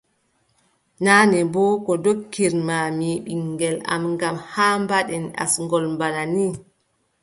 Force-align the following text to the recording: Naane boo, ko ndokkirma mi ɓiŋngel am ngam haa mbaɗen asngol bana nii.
Naane 1.03 1.39
boo, 1.53 1.73
ko 1.85 1.91
ndokkirma 1.99 2.77
mi 2.97 3.09
ɓiŋngel 3.25 3.77
am 3.93 4.03
ngam 4.13 4.35
haa 4.53 4.75
mbaɗen 4.83 5.25
asngol 5.43 5.85
bana 5.99 6.23
nii. 6.33 6.53